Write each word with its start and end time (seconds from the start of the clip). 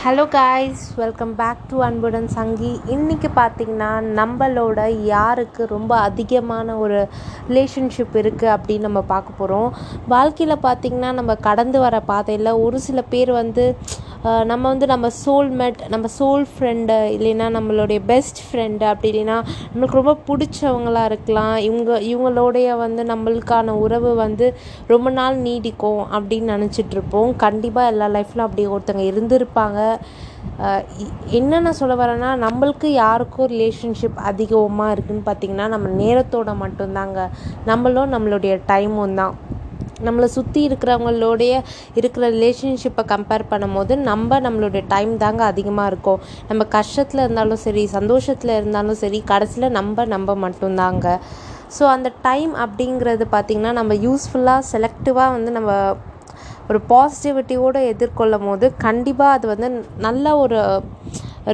Hello 0.00 0.22
guys 0.28 0.82
welcome 0.96 1.32
back 1.34 1.64
to 1.70 1.78
Anbudan 1.78 2.28
Sangi 2.28 2.70
இன்றைக்கி 2.86 3.28
பார்த்திங்கன்னா 3.34 3.88
நம்மளோட 4.14 4.78
யாருக்கு 5.06 5.62
ரொம்ப 5.66 5.92
அதிகமான 6.00 6.76
ஒரு 6.76 6.98
ரிலேஷன்ஷிப் 7.48 8.16
இருக்குது 8.16 8.52
அப்படின்னு 8.54 8.86
நம்ம 8.86 9.00
பார்க்க 9.06 9.38
போகிறோம் 9.38 9.68
வாழ்க்கையில் 10.06 10.62
பார்த்திங்கன்னா 10.62 11.10
நம்ம 11.12 11.34
கடந்து 11.40 11.80
வர 11.80 11.98
பாதையில் 12.06 12.50
ஒரு 12.60 12.80
சில 12.80 13.02
பேர் 13.08 13.32
வந்து 13.32 13.66
நம்ம 14.50 14.62
வந்து 14.72 14.86
நம்ம 14.92 15.06
சோல்மேட் 15.24 15.78
நம்ம 15.92 16.06
சோல் 16.16 16.42
ஃப்ரெண்டு 16.50 16.94
இல்லைன்னா 17.16 17.46
நம்மளுடைய 17.56 18.00
பெஸ்ட் 18.10 18.40
ஃப்ரெண்டு 18.46 18.84
அப்படி 18.90 19.08
இல்லைன்னா 19.12 19.36
நம்மளுக்கு 19.70 19.98
ரொம்ப 20.00 20.14
பிடிச்சவங்களா 20.28 21.02
இருக்கலாம். 21.10 21.54
இவங்க 21.68 21.90
இவங்களோடைய 22.10 22.76
வந்து 22.82 23.04
நம்மளுக்கான 23.12 23.76
உறவு 23.84 24.10
வந்து 24.24 24.48
ரொம்ப 24.92 25.10
நாள் 25.18 25.38
நீடிக்கும் 25.46 26.02
அப்படின்னு 26.16 26.52
நினச்சிட்டு 26.54 26.96
இருப்போம். 26.98 27.30
கண்டிப்பாக 27.44 27.92
எல்லா 27.92 28.08
லைஃப்லையும் 28.16 28.48
அப்படி 28.48 28.66
ஒருத்தங்க 28.76 29.04
இருந்திருப்பாங்க. 29.12 29.78
என்னென்ன 30.60 31.38
என்ன 31.38 31.60
நான் 31.64 31.78
சொல்ல 31.80 31.94
வரேன்னா 32.00 32.30
நம்மளுக்கு 32.44 32.88
யாருக்கும் 33.02 33.50
ரிலேஷன்ஷிப் 33.54 34.18
அதிகமாக 34.30 34.94
இருக்குன்னு 34.94 35.24
பார்த்தீங்கன்னா 35.28 35.68
நம்ம 35.74 35.88
நேரத்தோட 36.02 36.52
மட்டும்தாங்க. 36.64 37.18
நம்மளும் 37.70 38.12
நம்மளுடைய 38.16 38.54
டைமும் 38.72 39.18
தான். 39.22 39.34
நம்மளை 40.06 40.28
சுற்றி 40.36 40.60
இருக்கிறவங்களோடைய 40.68 41.52
இருக்கிற 42.00 42.24
ரிலேஷன்ஷிப்பை 42.36 43.04
கம்பேர் 43.12 43.44
பண்ணும்போது 43.52 43.96
நம்ம 44.10 44.40
நம்மளுடைய 44.46 44.82
டைம் 44.94 45.12
தாங்க 45.24 45.44
அதிகமாக 45.52 45.90
இருக்கும். 45.92 46.20
நம்ம 46.50 46.64
கஷ்டத்தில் 46.76 47.24
இருந்தாலும் 47.24 47.62
சரி 47.66 47.84
சந்தோஷத்தில் 47.96 48.56
இருந்தாலும் 48.58 49.00
சரி 49.04 49.20
கடைசியில் 49.32 49.74
நம்ம 49.78 50.06
நம்ம 50.14 50.36
மட்டும்தாங்க. 50.46 51.06
ஸோ 51.76 51.82
அந்த 51.96 52.08
டைம் 52.28 52.52
அப்படிங்கிறது 52.64 53.24
பார்த்திங்கன்னா 53.34 53.72
நம்ம 53.80 53.94
யூஸ்ஃபுல்லாக 54.06 54.68
செலக்டிவாக 54.72 55.34
வந்து 55.36 55.50
நம்ம 55.58 55.72
ஒரு 56.70 56.78
பாசிட்டிவிட்டியோடு 56.90 57.80
எதிர்கொள்ளும் 57.92 58.46
போது 58.48 58.66
கண்டிப்பாக 58.86 59.36
அது 59.36 59.46
வந்து 59.52 59.68
நல்ல 60.06 60.36
ஒரு 60.42 60.58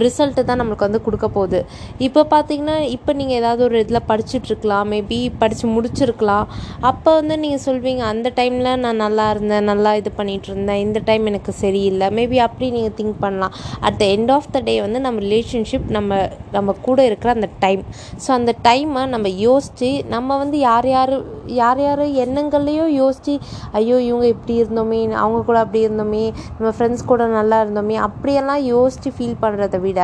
ரிசல்ட்டு 0.05 0.45
தான் 0.49 0.61
நம்மளுக்கு 0.61 0.87
வந்து 0.89 1.01
கொடுக்க 1.07 1.27
போகுது. 1.37 1.61
இப்போ 2.07 2.23
பார்த்தீங்கன்னா 2.35 2.77
இப்போ 2.97 3.11
நீங்கள் 3.21 3.39
ஏதாவது 3.41 3.63
ஒரு 3.69 3.77
இதில் 3.85 4.03
படிச்சுட்ருக்கலாம் 4.11 4.89
மேபி 4.95 5.19
படித்து 5.43 5.67
முடிச்சிருக்கலாம். 5.77 6.47
அப்போ 6.91 7.11
வந்து 7.21 7.37
நீங்கள் 7.45 7.65
சொல்வீங்க 7.69 8.05
அந்த 8.13 8.29
டைமில் 8.39 8.71
நான் 8.85 9.03
நல்லா 9.05 9.27
இருந்தேன் 9.35 9.69
நல்லா 9.73 9.93
இது 10.01 10.13
பண்ணிகிட்டு 10.21 10.51
இருந்தேன். 10.53 10.83
இந்த 10.87 10.99
டைம் 11.11 11.27
எனக்கு 11.33 11.55
சரியில்லை. 11.63 12.09
மேபி 12.19 12.39
அப்படி 12.49 12.69
நீங்கள் 12.77 12.97
திங்க் 13.01 13.19
பண்ணலாம். 13.25 13.55
At 13.89 13.99
the 14.03 14.05
end 14.17 14.33
of 14.37 14.51
the 14.57 14.61
day 14.69 14.77
வந்து 14.87 15.01
நம்ம 15.07 15.21
ரிலேஷன்ஷிப் 15.27 15.89
நம்ம 15.99 16.21
நம்ம 16.57 16.75
கூட 16.89 16.99
இருக்கிற 17.11 17.33
அந்த 17.39 17.51
டைம் 17.65 17.83
ஸோ 18.25 18.29
அந்த 18.39 18.55
டைமை 18.69 19.03
நம்ம 19.15 19.29
யோசித்து 19.47 19.91
நம்ம 20.15 20.37
வந்து 20.43 20.59
யார் 20.69 20.89
யார் 20.97 21.15
யார் 21.55 21.81
யார் 21.81 22.05
எண்ணங்கள்லையும் 22.25 22.93
யோசித்து 22.95 23.35
ஐயோ 23.73 24.01
இவங்க 24.01 24.27
இப்படி 24.27 24.63
இருந்தோமே 24.63 25.11
அவங்க 25.17 25.43
கூட 25.43 25.59
அப்படி 25.59 25.89
இருந்தோமே 25.89 26.25
நம்ம 26.59 26.73
ஃப்ரெண்ட்ஸ் 26.79 27.05
கூட 27.05 27.27
நல்லா 27.29 27.65
இருந்தோமே 27.65 27.95
அப்படியெல்லாம் 28.07 28.63
யோசித்து 28.67 29.13
ஃபீல் 29.19 29.37
பண்ணுறதை 29.43 29.81
விட 29.81 30.01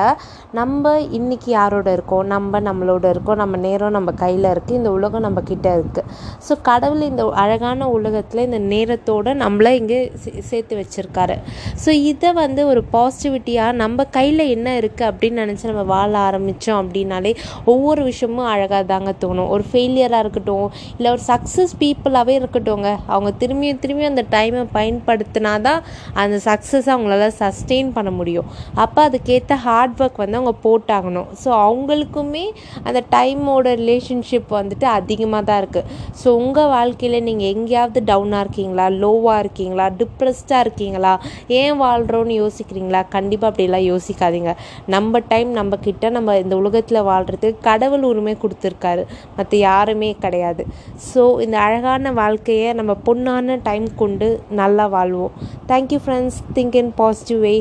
நம்ம 0.53 0.81
இன்றைக்கி 1.13 1.51
யாரோட 1.51 1.93
இருக்கோம்? 1.93 2.27
நம்ம 2.27 2.61
நம்மளோட 2.61 3.05
இருக்கோம். 3.09 3.37
நம்ம 3.37 3.57
நேரம் 3.57 3.91
நம்ம 3.91 4.13
கையில் 4.13 4.45
இருக்குது 4.45 4.70
இந்த 4.73 4.91
உலகம் 4.91 5.20
நம்ம 5.20 5.41
கிட்டே 5.41 5.70
இருக்குது 5.70 6.07
ஸோ 6.48 6.57
கடவுள் 6.63 7.01
இந்த 7.01 7.31
அழகான 7.35 7.89
உலகத்தில் 7.89 8.51
இந்த 8.51 8.59
நேரத்தோட 8.75 9.29
நம்மளை 9.43 9.70
இங்கே 9.73 10.13
சே- 10.25 10.41
சேர்த்து 10.41 10.77
வச்சிருக்காரு. 10.77 11.37
ஸோ 11.85 11.91
இதை 12.05 12.33
வந்து 12.33 12.67
ஒரு 12.67 12.85
பாசிட்டிவிட்டியாக 12.93 13.73
நம்ம 13.73 14.05
கையில் 14.11 14.39
என்ன 14.47 14.81
இருக்குது 14.81 15.11
அப்படின்னு 15.11 15.43
நினச்சி 15.43 15.65
நம்ம 15.65 15.83
வாழ 15.83 16.19
ஆரம்பித்தோம் 16.19 16.81
அப்படின்னாலே 16.83 17.33
ஒவ்வொரு 17.65 18.03
விஷயமும் 18.03 18.47
அழகாக 18.47 18.83
தாங்க 18.85 19.15
தோணும். 19.20 19.48
ஒரு 19.48 19.65
ஃபெயிலியராக 19.73 20.19
இருக்கட்டும் 20.19 20.70
இல்லை 20.97 21.11
ஒரு 21.13 21.23
சக்ஸஸ் 21.33 21.75
பீப்புளாகவே 21.83 22.37
இருக்கட்டும்ங்க. 22.39 22.91
அவங்க 23.15 23.31
திரும்பியும் 23.43 23.79
திரும்பியும் 23.83 24.13
அந்த 24.13 24.25
டைமை 24.35 24.63
பயன்படுத்தினா 24.77 25.53
தான் 25.67 25.81
அந்த 26.23 26.37
சக்ஸஸ் 26.47 26.89
அவங்களால 26.93 27.27
சஸ்டெயின் 27.43 27.91
பண்ண 27.97 28.11
முடியும். 28.21 28.49
அப்போ 28.85 29.01
அதுக்கேற்ற 29.09 29.57
ஹார்ட் 29.67 30.01
ஒர்க் 30.05 30.21
வந்து 30.23 30.39
அவங்க 30.39 30.55
போட்டாகணும். 30.67 31.29
ஸோ 31.43 31.49
அவங்களுக்குமே 31.67 32.45
அந்த 32.89 33.01
டைமோட 33.15 33.73
ரிலேஷன்ஷிப் 33.83 34.51
வந்துட்டு 34.59 34.87
அதிகமாக 34.98 35.42
தான் 35.48 35.61
இருக்குது 35.63 35.87
ஸோ 36.21 36.29
உங்கள் 36.42 36.71
வாழ்க்கையில் 36.75 37.19
நீங்கள் 37.29 37.51
எங்கேயாவது 37.55 38.03
டவுனாக 38.11 38.42
இருக்கீங்களா? 38.47 38.87
லோவாக 39.05 39.42
இருக்கீங்களா? 39.45 39.87
டிப்ரெஸ்டாக 40.01 40.65
இருக்கீங்களா? 40.67 41.15
ஏன் 41.61 41.79
வாழ்கிறோன்னு 41.85 42.37
யோசிக்கிறீங்களா? 42.42 43.03
கண்டிப்பாக 43.17 43.51
அப்படிலாம் 43.53 43.87
யோசிக்காதீங்க. 43.92 44.55
நம்ம 44.97 45.23
டைம் 45.33 45.51
நம்ம 45.61 45.81
கிட்ட 45.89 46.11
நம்ம 46.19 46.39
இந்த 46.45 46.55
உலகத்தில் 46.63 47.07
வாழ்கிறதுக்கு 47.11 47.67
கடவுள் 47.71 48.09
உரிமை 48.13 48.37
கொடுத்துருக்காரு. 48.45 49.05
மற்ற 49.39 49.53
யாருமே 49.69 50.13
கிடையாது. 50.27 50.65
ஸோ 51.11 51.22
ஸோ 51.23 51.27
இந்த 51.45 51.57
அழகான 51.65 52.11
வாழ்க்கையை 52.19 52.69
நம்ம 52.79 52.93
பொண்ணான 53.07 53.57
டைம் 53.67 53.85
கொண்டு 54.01 54.29
நல்லா 54.61 54.85
வாழ்வோம். 54.95 55.35
Thank you 55.71 55.99
friends 56.05 56.39
think 56.57 56.77
in 56.81 56.91
positive 57.01 57.41
way 57.47 57.53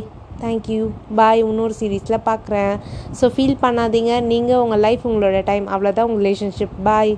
thank you 0.43 0.83
bye 1.19 1.41
இன்னொரு 1.49 1.75
சீரீஸில் 1.79 2.23
பார்க்குறேன் 2.29 2.73
ஸோ 3.19 3.27
ஃபீல் 3.35 3.59
பண்ணாதீங்க. 3.65 4.13
நீங்கள் 4.31 4.61
உங்கள் 4.63 4.81
லைஃப் 4.85 5.03
உங்களோட 5.09 5.41
டைம் 5.49 5.67
அவ்வளோதான் 5.73 6.07
உங்கள் 6.09 6.23
ரிலேஷன்ஷிப் 6.23 6.75
பாய் 6.87 7.13